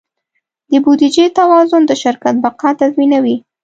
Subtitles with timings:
[0.71, 3.35] د بودیجې توازن د شرکت بقا تضمینوي.